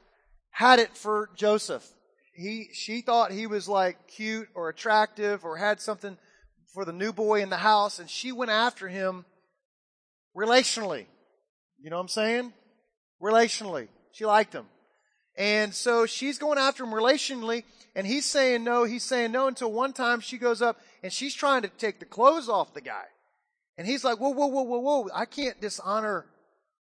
[0.51, 1.88] had it for Joseph.
[2.35, 6.18] He, she thought he was like cute or attractive or had something
[6.73, 9.25] for the new boy in the house, and she went after him
[10.37, 11.07] relationally.
[11.81, 12.53] You know what I'm saying?
[13.23, 13.88] Relationally.
[14.12, 14.66] She liked him.
[15.37, 19.73] And so she's going after him relationally, and he's saying no, he's saying no until
[19.73, 23.05] one time she goes up and she's trying to take the clothes off the guy.
[23.77, 26.27] And he's like, whoa, whoa, whoa, whoa, whoa, I can't dishonor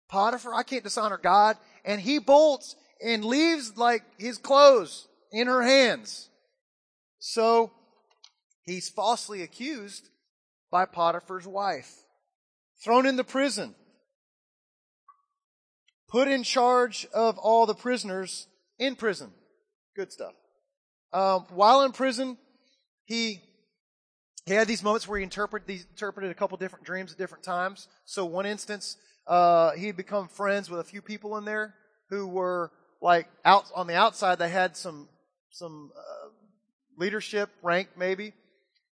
[0.10, 0.54] Potiphar.
[0.54, 1.58] I can't dishonor God.
[1.86, 6.30] And he bolts and leaves like his clothes in her hands.
[7.20, 7.72] So
[8.63, 10.10] he's falsely accused
[10.72, 11.94] by Potiphar's wife,
[12.84, 13.76] thrown into prison,
[16.10, 18.48] put in charge of all the prisoners
[18.80, 19.32] in prison.
[19.96, 20.34] Good stuff.
[21.13, 22.38] Um, while in prison,
[23.06, 23.41] he
[24.46, 27.88] he had these moments where he interpreted interpreted a couple different dreams at different times.
[28.06, 31.76] So one instance, uh, he had become friends with a few people in there
[32.10, 34.39] who were like out on the outside.
[34.39, 35.10] They had some
[35.51, 36.29] some uh,
[36.97, 38.33] leadership rank maybe,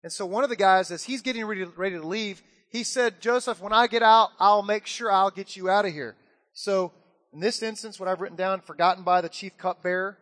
[0.05, 3.21] and so one of the guys, as he's getting ready, ready to leave, he said,
[3.21, 6.15] Joseph, when I get out, I'll make sure I'll get you out of here.
[6.53, 6.91] So
[7.33, 10.17] in this instance, what I've written down, forgotten by the chief cupbearer,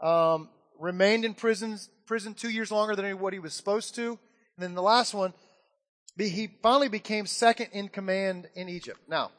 [0.00, 4.10] um, remained in prison, prison two years longer than what he was supposed to.
[4.10, 4.18] And
[4.58, 5.34] then the last one,
[6.16, 9.00] he finally became second in command in Egypt.
[9.08, 9.32] Now,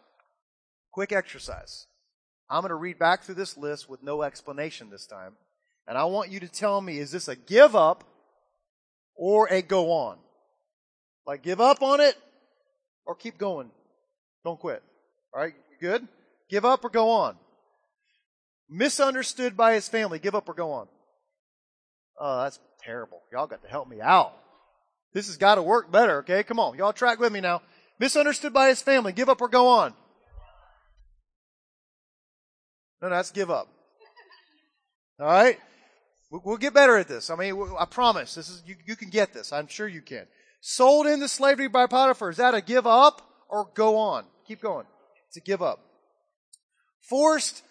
[0.91, 1.87] quick exercise.
[2.49, 5.35] I'm going to read back through this list with no explanation this time.
[5.87, 8.03] And I want you to tell me, is this a give up
[9.15, 10.17] or a go on.
[11.25, 12.15] Like give up on it
[13.05, 13.69] or keep going.
[14.43, 14.81] Don't quit.
[15.33, 16.07] All right, good?
[16.49, 17.35] Give up or go on.
[18.69, 20.19] Misunderstood by his family.
[20.19, 20.87] Give up or go on.
[22.19, 23.21] Oh, that's terrible.
[23.31, 24.33] Y'all got to help me out.
[25.13, 26.43] This has got to work better, okay?
[26.43, 26.77] Come on.
[26.77, 27.61] Y'all track with me now.
[27.99, 29.13] Misunderstood by his family.
[29.13, 29.93] Give up or go on.
[33.01, 33.67] No, that's give up.
[35.19, 35.59] All right?
[36.43, 37.29] We'll get better at this.
[37.29, 38.33] I mean, I promise.
[38.33, 39.53] This is you, you can get this.
[39.53, 40.25] I'm sure you can.
[40.61, 42.31] Sold into slavery by Potiphar.
[42.31, 44.25] Is that a give up or go on?
[44.47, 44.87] Keep going.
[45.27, 45.79] It's a give up.
[47.01, 47.61] Forced,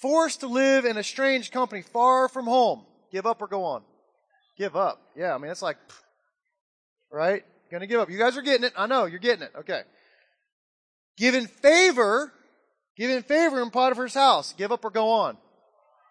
[0.00, 2.86] forced to live in a strange company far from home.
[3.12, 3.82] Give up or go on?
[4.56, 5.02] Give up.
[5.14, 5.76] Yeah, I mean, it's like,
[7.12, 7.44] right?
[7.70, 8.08] Gonna give up.
[8.08, 8.72] You guys are getting it.
[8.76, 9.52] I know, you're getting it.
[9.58, 9.82] Okay.
[11.18, 12.32] Given favor,
[12.96, 14.54] given favor in Potiphar's house.
[14.54, 15.36] Give up or go on?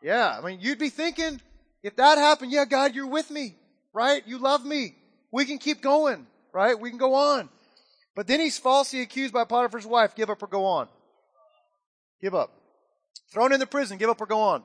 [0.03, 1.41] Yeah, I mean, you'd be thinking,
[1.85, 3.53] if that happened, yeah, God, you're with me,
[3.93, 4.23] right?
[4.25, 4.95] You love me.
[5.31, 6.79] We can keep going, right?
[6.79, 7.47] We can go on.
[8.15, 10.15] But then he's falsely accused by Potiphar's wife.
[10.15, 10.87] Give up or go on.
[12.23, 12.51] Give up.
[13.31, 13.99] Thrown into prison.
[13.99, 14.63] Give up or go on.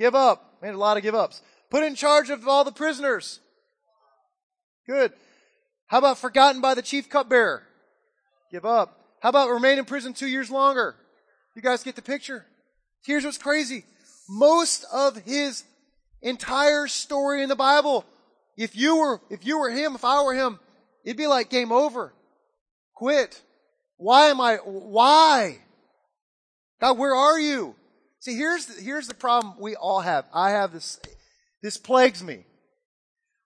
[0.00, 0.58] Give up.
[0.60, 1.42] Made a lot of give ups.
[1.70, 3.38] Put in charge of all the prisoners.
[4.84, 5.12] Good.
[5.86, 7.62] How about forgotten by the chief cupbearer?
[8.50, 8.98] Give up.
[9.20, 10.96] How about remain in prison two years longer?
[11.54, 12.46] You guys get the picture?
[13.04, 13.84] Here's what's crazy.
[14.28, 15.62] Most of his
[16.22, 18.04] entire story in the Bible.
[18.56, 20.58] If you were, if you were him, if I were him,
[21.04, 22.12] it'd be like game over.
[22.94, 23.40] Quit.
[23.96, 25.58] Why am I, why?
[26.80, 27.74] God, where are you?
[28.20, 30.24] See, here's the, here's the problem we all have.
[30.32, 31.00] I have this,
[31.62, 32.44] this plagues me.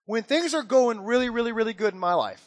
[0.05, 2.43] When things are going really, really, really good in my life,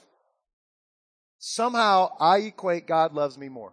[1.39, 3.73] somehow I equate God loves me more.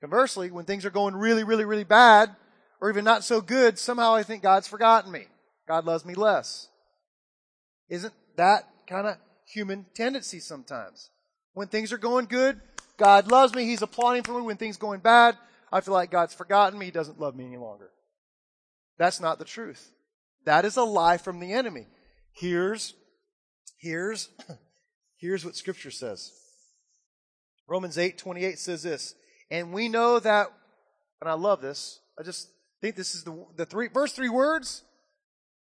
[0.00, 2.36] Conversely, when things are going really, really, really bad,
[2.84, 5.24] or even not so good, somehow I think God's forgotten me.
[5.66, 6.68] God loves me less.
[7.88, 9.16] Isn't that kind of
[9.46, 11.08] human tendency sometimes?
[11.54, 12.60] When things are going good,
[12.98, 13.64] God loves me.
[13.64, 14.42] He's applauding for me.
[14.42, 15.38] When things going bad,
[15.72, 16.84] I feel like God's forgotten me.
[16.84, 17.88] He doesn't love me any longer.
[18.98, 19.90] That's not the truth.
[20.44, 21.86] That is a lie from the enemy.
[22.34, 22.92] Here's,
[23.78, 24.28] here's,
[25.16, 26.32] here's what scripture says.
[27.66, 29.14] Romans 8, 28 says this,
[29.50, 30.48] and we know that,
[31.22, 32.50] and I love this, I just
[32.84, 34.82] think this is the, the three, first three words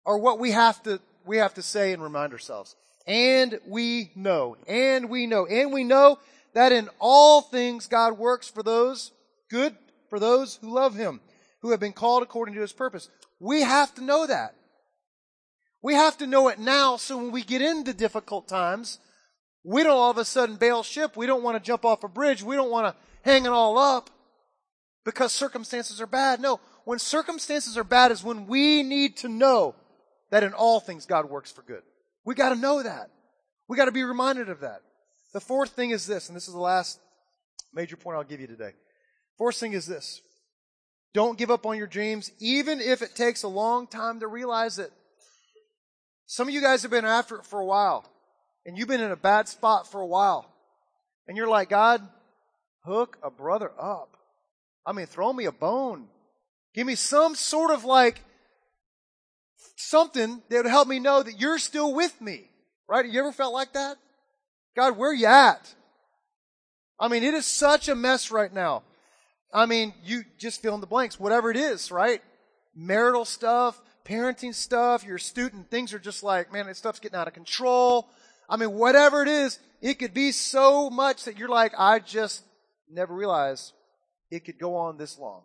[0.05, 2.75] are what we have to we have to say and remind ourselves.
[3.07, 6.19] And we know, and we know, and we know
[6.55, 9.13] that in all things God works for those
[9.49, 9.77] good,
[10.11, 11.21] for those who love Him,
[11.63, 13.09] who have been called according to His purpose.
[13.39, 14.57] We have to know that.
[15.83, 18.99] We have to know it now so when we get into difficult times,
[19.63, 21.17] we don't all of a sudden bail ship.
[21.17, 22.43] We don't want to jump off a bridge.
[22.43, 24.11] We don't want to hang it all up
[25.05, 26.41] because circumstances are bad.
[26.41, 29.75] No, when circumstances are bad is when we need to know
[30.31, 31.83] that in all things God works for good.
[32.25, 33.11] We got to know that.
[33.69, 34.81] We got to be reminded of that.
[35.33, 37.01] The fourth thing is this, and this is the last
[37.73, 38.73] major point I'll give you today.
[39.37, 40.21] Fourth thing is this.
[41.13, 44.79] Don't give up on your dreams, even if it takes a long time to realize
[44.79, 44.93] it.
[46.27, 48.05] Some of you guys have been after it for a while,
[48.67, 50.51] and you've been in a bad spot for a while.
[51.27, 52.07] And you're like, God,
[52.85, 54.17] hook a brother up.
[54.87, 56.09] I mean, throw me a bone.
[56.75, 58.23] Give me some sort of like
[59.77, 62.51] something that would help me know that you're still with me.
[62.89, 63.07] Right?
[63.07, 63.97] You ever felt like that?
[64.77, 65.75] God, where you at?
[66.99, 68.83] I mean, it is such a mess right now.
[69.53, 72.21] I mean, you just fill in the blanks, whatever it is, right?
[72.75, 77.29] Marital stuff, parenting stuff, your student, things are just like, man, this stuff's getting out
[77.29, 78.09] of control.
[78.49, 82.43] I mean, whatever it is, it could be so much that you're like, I just
[82.91, 83.73] never realized
[84.31, 85.43] it could go on this long.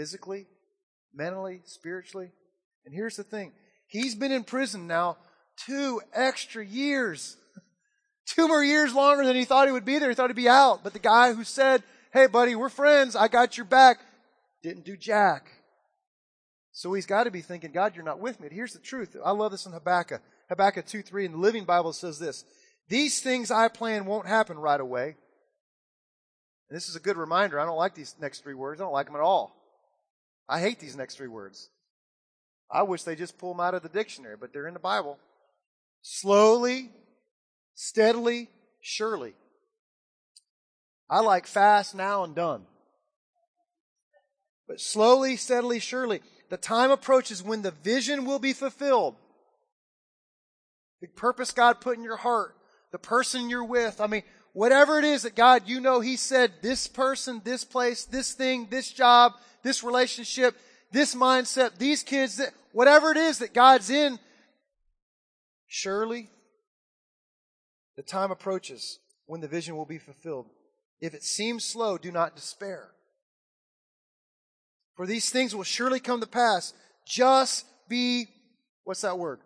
[0.00, 0.46] Physically,
[1.12, 2.30] mentally, spiritually.
[2.86, 3.52] And here's the thing.
[3.86, 5.18] He's been in prison now
[5.66, 7.36] two extra years.
[8.26, 10.08] two more years longer than he thought he would be there.
[10.08, 10.82] He thought he'd be out.
[10.82, 11.82] But the guy who said,
[12.14, 13.14] Hey buddy, we're friends.
[13.14, 13.98] I got your back.
[14.62, 15.50] Didn't do jack.
[16.72, 18.48] So he's got to be thinking, God, you're not with me.
[18.50, 19.14] Here's the truth.
[19.22, 20.22] I love this in Habakkuk.
[20.48, 22.46] Habakkuk 2 3 in the Living Bible says this
[22.88, 25.16] These things I plan won't happen right away.
[26.70, 27.60] And this is a good reminder.
[27.60, 28.80] I don't like these next three words.
[28.80, 29.60] I don't like them at all.
[30.50, 31.70] I hate these next three words.
[32.70, 35.16] I wish they just pull them out of the dictionary, but they're in the Bible.
[36.02, 36.90] Slowly,
[37.74, 38.48] steadily,
[38.80, 39.34] surely.
[41.08, 42.62] I like fast now and done.
[44.66, 46.20] But slowly, steadily, surely.
[46.48, 49.14] The time approaches when the vision will be fulfilled.
[51.00, 52.56] The purpose God put in your heart,
[52.90, 54.00] the person you're with.
[54.00, 58.04] I mean, whatever it is that God, you know, He said this person, this place,
[58.04, 59.32] this thing, this job,
[59.62, 60.56] this relationship,
[60.92, 62.40] this mindset, these kids,
[62.72, 64.18] whatever it is that God's in,
[65.66, 66.28] surely
[67.96, 70.46] the time approaches when the vision will be fulfilled.
[71.00, 72.90] If it seems slow, do not despair.
[74.96, 76.74] For these things will surely come to pass.
[77.06, 78.26] Just be,
[78.84, 79.40] what's that word?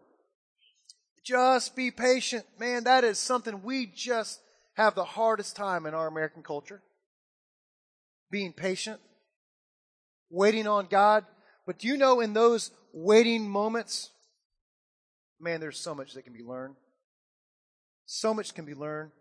[1.25, 2.45] Just be patient.
[2.59, 4.40] Man, that is something we just
[4.75, 6.83] have the hardest time in our American culture.
[8.31, 9.01] Being patient,
[10.31, 11.25] waiting on God.
[11.67, 14.11] But do you know in those waiting moments,
[15.41, 16.75] man, there's so much that can be learned.
[18.07, 19.13] So much can be learned.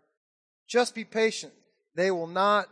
[0.68, 1.52] Just be patient.
[1.94, 2.66] They will not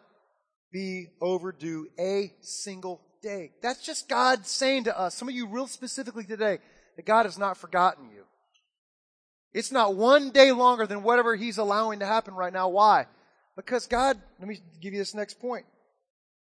[0.73, 3.53] be overdue a single day.
[3.63, 6.59] That's just God saying to us, some of you real specifically today,
[6.97, 8.12] that God has not forgotten you.
[9.55, 12.69] It's not one day longer than whatever He's allowing to happen right now.
[12.69, 13.07] Why?
[13.57, 15.67] Because God, let me give you this next point.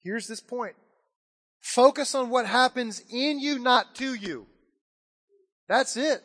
[0.03, 0.75] Here's this point.
[1.59, 4.47] Focus on what happens in you, not to you.
[5.67, 6.23] That's it.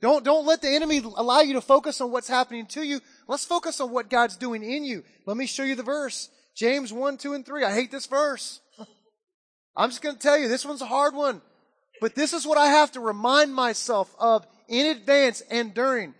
[0.00, 3.00] Don't, don't let the enemy allow you to focus on what's happening to you.
[3.26, 5.02] Let's focus on what God's doing in you.
[5.26, 6.28] Let me show you the verse.
[6.54, 7.64] James 1, 2, and 3.
[7.64, 8.60] I hate this verse.
[9.76, 11.40] I'm just going to tell you, this one's a hard one.
[12.00, 16.14] But this is what I have to remind myself of in advance and during.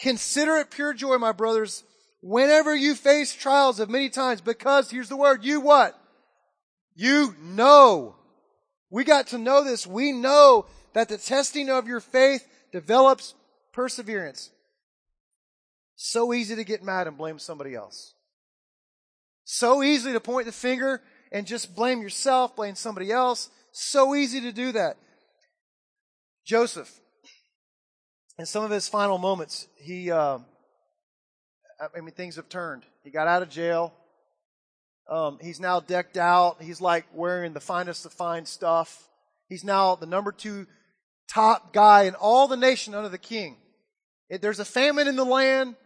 [0.00, 1.84] Consider it pure joy, my brothers,
[2.20, 5.98] whenever you face trials of many times, because here's the word, you what?
[6.94, 8.16] You know.
[8.90, 9.86] We got to know this.
[9.86, 13.34] We know that the testing of your faith develops
[13.72, 14.50] perseverance.
[15.96, 18.14] So easy to get mad and blame somebody else.
[19.44, 23.50] So easy to point the finger and just blame yourself, blame somebody else.
[23.72, 24.96] So easy to do that.
[26.44, 27.00] Joseph,
[28.38, 30.38] in some of his final moments, he, uh,
[31.80, 32.84] I mean, things have turned.
[33.04, 33.92] He got out of jail.
[35.08, 36.62] Um, he's now decked out.
[36.62, 39.08] He's like wearing the finest of fine stuff.
[39.48, 40.66] He's now the number two
[41.28, 43.56] top guy in all the nation under the king.
[44.30, 45.76] It, there's a famine in the land,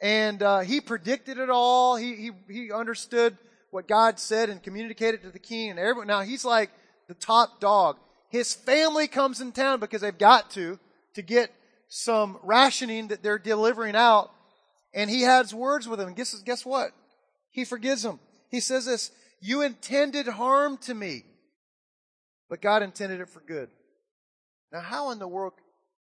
[0.00, 1.96] and uh, he predicted it all.
[1.96, 3.38] He, he he understood
[3.70, 6.06] what God said and communicated to the king and everyone.
[6.06, 6.70] Now he's like
[7.08, 7.96] the top dog.
[8.28, 10.78] His family comes in town because they've got to
[11.14, 11.50] to get
[11.96, 14.32] some rationing that they're delivering out,
[14.92, 16.12] and he has words with them.
[16.12, 16.90] Guess guess what?
[17.52, 18.18] He forgives them.
[18.50, 21.22] He says this, you intended harm to me,
[22.50, 23.68] but God intended it for good.
[24.72, 25.52] Now, how in the world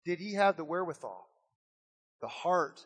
[0.04, 1.26] did he have the wherewithal,
[2.20, 2.84] the heart,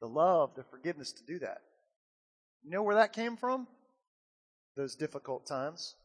[0.00, 1.58] the love, the forgiveness to do that?
[2.62, 3.66] You know where that came from?
[4.74, 5.96] Those difficult times.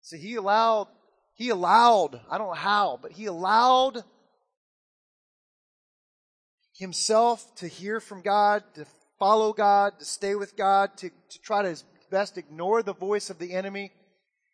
[0.00, 0.88] See, he allowed,
[1.34, 4.02] he allowed, I don't know how, but he allowed
[6.74, 8.86] himself to hear from God, to
[9.18, 11.76] follow God, to stay with God, to, to try to
[12.10, 13.92] best ignore the voice of the enemy.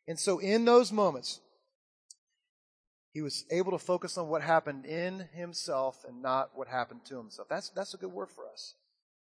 [0.09, 1.41] And so in those moments,
[3.13, 7.17] he was able to focus on what happened in himself and not what happened to
[7.17, 7.49] himself.
[7.49, 8.75] That's, that's a good word for us.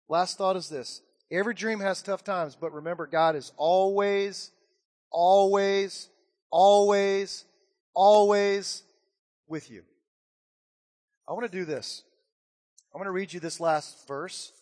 [0.08, 1.02] Last thought is this.
[1.30, 4.50] Every dream has tough times, but remember, God is always,
[5.10, 6.08] always,
[6.50, 7.44] always,
[7.94, 8.82] always
[9.48, 9.82] with you.
[11.28, 12.04] I want to do this.
[12.94, 14.52] I'm going to read you this last verse,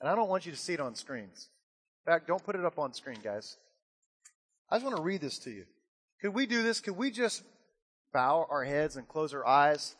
[0.00, 1.48] and I don't want you to see it on screens.
[2.04, 3.56] In fact, don't put it up on screen, guys.
[4.68, 5.66] I just want to read this to you.
[6.20, 6.80] Could we do this?
[6.80, 7.44] Could we just
[8.12, 9.94] bow our heads and close our eyes?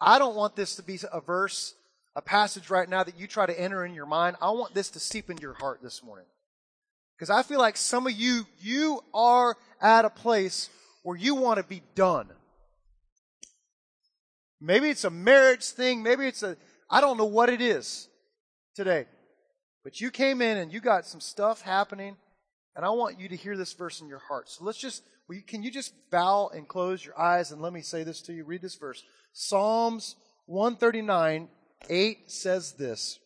[0.00, 1.74] I don't want this to be a verse,
[2.14, 4.36] a passage right now that you try to enter in your mind.
[4.40, 6.26] I want this to seep into your heart this morning.
[7.16, 10.70] Because I feel like some of you, you are at a place
[11.02, 12.28] where you want to be done.
[14.58, 16.02] Maybe it's a marriage thing.
[16.02, 16.56] Maybe it's a,
[16.88, 18.08] I don't know what it is
[18.74, 19.06] today.
[19.82, 22.16] But you came in and you got some stuff happening,
[22.74, 24.48] and I want you to hear this verse in your heart.
[24.48, 25.02] So let's just,
[25.46, 28.44] can you just bow and close your eyes and let me say this to you?
[28.44, 29.02] Read this verse.
[29.32, 30.16] Psalms
[30.46, 31.48] 139,
[31.88, 33.18] 8 says this.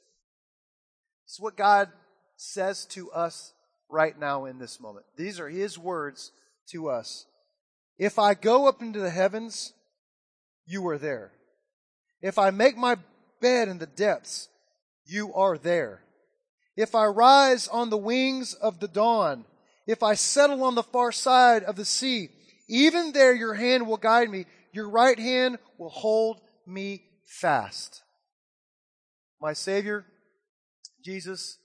[1.25, 1.89] It's what God
[2.37, 3.53] says to us
[3.89, 5.07] right now in this moment.
[5.17, 6.33] These are His words
[6.71, 7.27] to us.
[7.99, 9.73] If I go up into the heavens,
[10.67, 11.33] you are there.
[12.23, 12.97] If I make my
[13.41, 14.49] bed in the depths,
[15.05, 16.03] you are there.
[16.77, 19.45] If I rise on the wings of the dawn,
[19.87, 22.31] if I settle on the far side of the sea,
[22.69, 24.47] even there your hand will guide me.
[24.73, 28.03] Your right hand will hold me fast.
[29.41, 30.07] My Savior,
[31.05, 31.59] Jesus,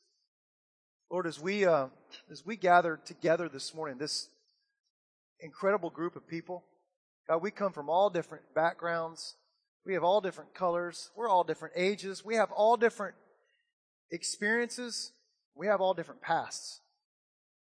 [1.12, 1.88] Lord, as we, uh,
[2.32, 4.28] as we gather together this morning, this
[5.40, 6.64] incredible group of people,
[7.28, 9.36] God, we come from all different backgrounds.
[9.86, 11.12] We have all different colors.
[11.16, 12.26] We're all different ages.
[12.26, 13.16] We have all different
[14.12, 15.12] experiences,
[15.56, 16.80] we have all different pasts.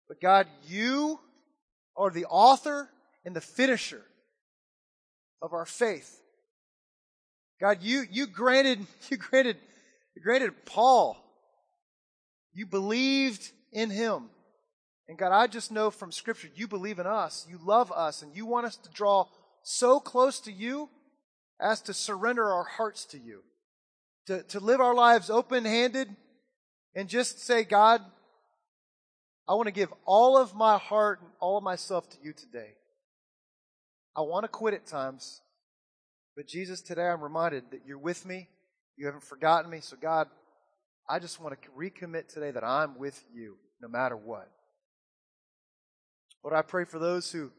[0.08, 1.20] But God, you
[1.96, 2.90] are the author
[3.26, 4.02] and the finisher
[5.42, 6.20] of our faith.
[7.60, 9.58] God, you, you granted, you granted,
[10.16, 11.18] you granted Paul.
[12.54, 14.30] You believed in him.
[15.10, 17.46] And God, I just know from scripture, you believe in us.
[17.50, 19.26] You love us and you want us to draw
[19.64, 20.90] so close to you
[21.60, 23.44] as to surrender our hearts to you
[24.28, 26.10] to, to live our lives open handed
[26.94, 28.02] and just say, God,
[29.48, 32.74] I want to give all of my heart and all of myself to you today.
[34.16, 35.42] I want to quit at times,
[36.36, 38.50] but Jesus, today I'm reminded that you're with me.
[38.98, 39.80] You haven't forgotten me.
[39.80, 40.28] So, God,
[41.10, 44.52] I just want to recommit today that I'm with you no matter what.
[46.44, 47.52] Lord, I pray for those who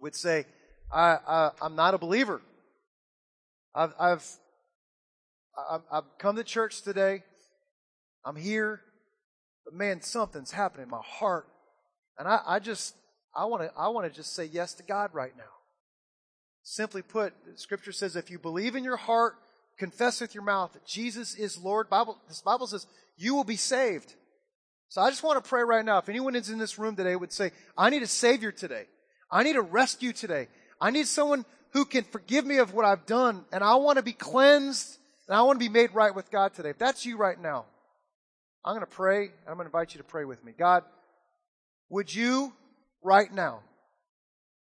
[0.00, 0.46] would say,
[0.90, 2.40] I, I, am not a believer.
[3.76, 4.22] I've, I've
[5.90, 7.22] I've come to church today.
[8.24, 8.80] I'm here.
[9.64, 11.46] But man, something's happening in my heart.
[12.18, 12.94] And I, I just,
[13.34, 15.44] I want to, I want to just say yes to God right now.
[16.62, 19.34] Simply put, scripture says if you believe in your heart,
[19.78, 23.56] confess with your mouth that Jesus is Lord, Bible, this Bible says you will be
[23.56, 24.14] saved.
[24.88, 25.98] So I just want to pray right now.
[25.98, 28.84] If anyone is in this room today would say, I need a savior today.
[29.30, 30.48] I need a rescue today.
[30.80, 31.44] I need someone
[31.76, 34.96] who can forgive me of what I've done and I want to be cleansed
[35.28, 36.70] and I want to be made right with God today.
[36.70, 37.66] If that's you right now,
[38.64, 39.24] I'm going to pray.
[39.46, 40.54] I'm going to invite you to pray with me.
[40.58, 40.84] God,
[41.90, 42.54] would you
[43.02, 43.60] right now,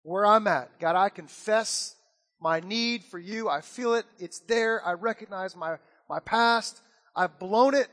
[0.01, 1.95] where I'm at, God, I confess
[2.41, 3.47] my need for you.
[3.47, 4.07] I feel it.
[4.17, 4.83] It's there.
[4.83, 5.77] I recognize my,
[6.09, 6.81] my past.
[7.15, 7.89] I've blown it.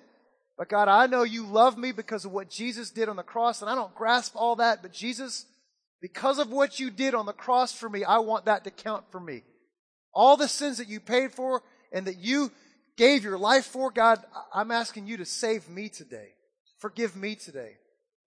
[0.56, 3.60] But God, I know you love me because of what Jesus did on the cross,
[3.60, 4.80] and I don't grasp all that.
[4.80, 5.44] But Jesus,
[6.00, 9.04] because of what you did on the cross for me, I want that to count
[9.10, 9.42] for me.
[10.14, 12.50] All the sins that you paid for, and that you
[12.96, 14.18] gave your life for, God,
[14.54, 16.28] I'm asking you to save me today.
[16.78, 17.72] Forgive me today.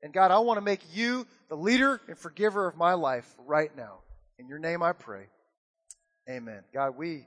[0.01, 3.75] And God, I want to make you the leader and forgiver of my life right
[3.75, 3.99] now.
[4.37, 5.27] In your name I pray.
[6.29, 6.63] Amen.
[6.73, 7.25] God, we,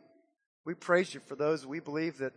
[0.64, 2.32] we praise you for those we believe that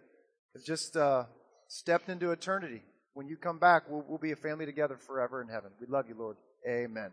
[0.55, 1.25] have just uh,
[1.67, 2.81] stepped into eternity.
[3.13, 5.71] When you come back, we'll, we'll be a family together forever in heaven.
[5.79, 6.37] We love you, Lord.
[6.67, 7.11] Amen.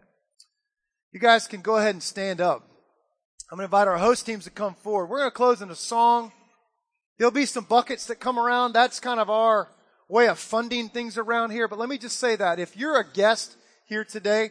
[1.13, 2.69] You guys can go ahead and stand up.
[3.51, 5.07] I'm going to invite our host teams to come forward.
[5.07, 6.33] We're going to close in a song.
[7.19, 8.73] There'll be some buckets that come around.
[8.73, 9.69] That's kind of our
[10.09, 11.69] way of funding things around here.
[11.69, 14.51] But let me just say that if you're a guest here today,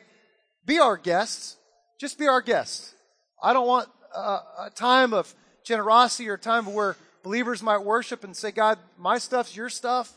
[0.66, 1.58] be our guests.
[2.00, 2.96] Just be our guests.
[3.44, 5.34] I don't want a, a time of
[5.64, 10.14] generosity or a time where believers might worship and say, God, my stuff's your stuff.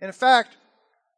[0.00, 0.56] And in fact,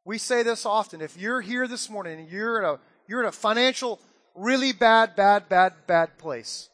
[0.05, 1.01] we say this often.
[1.01, 4.01] If you're here this morning and you're in a, you're in a financial,
[4.35, 6.68] really bad, bad, bad, bad place,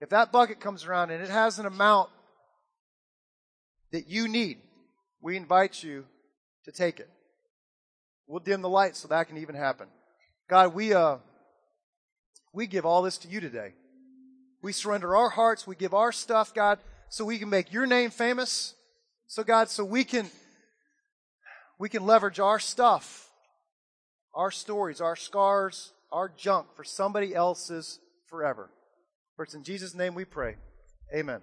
[0.00, 2.10] if that bucket comes around and it has an amount
[3.92, 4.58] that you need,
[5.20, 6.04] we invite you
[6.64, 7.08] to take it.
[8.26, 9.88] We'll dim the lights so that can even happen.
[10.48, 11.16] God, we, uh,
[12.52, 13.72] we give all this to you today.
[14.62, 15.66] We surrender our hearts.
[15.66, 16.78] We give our stuff, God,
[17.08, 18.74] so we can make your name famous.
[19.26, 20.26] So God, so we can,
[21.78, 23.30] we can leverage our stuff,
[24.34, 28.70] our stories, our scars, our junk for somebody else's forever.
[29.36, 30.56] For it's in Jesus' name we pray.
[31.14, 31.40] Amen.